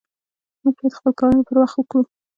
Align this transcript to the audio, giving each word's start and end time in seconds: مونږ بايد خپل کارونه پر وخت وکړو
مونږ 0.61 0.75
بايد 0.77 0.93
خپل 0.99 1.11
کارونه 1.19 1.43
پر 1.47 1.57
وخت 1.61 1.75
وکړو 1.77 2.01